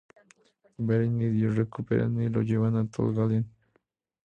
Beren 0.79 1.17
y 1.21 1.29
Dior 1.31 1.51
lo 1.51 1.57
recuperan 1.59 2.19
y 2.23 2.27
lo 2.27 2.41
llevan 2.41 2.75
a 2.75 2.89
Tol 2.89 3.13
Galen. 3.13 3.45